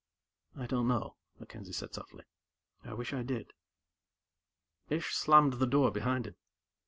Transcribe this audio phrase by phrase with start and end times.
[0.55, 2.23] "I don't know," MacKenzie said softly.
[2.83, 3.53] "I wish I did."
[4.89, 6.35] Ish slammed the door behind him.